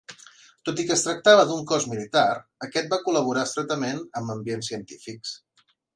[0.67, 2.25] Tot i que es tractava d'un cos militar,
[2.69, 5.37] aquest va col·laborar estretament amb ambients científics.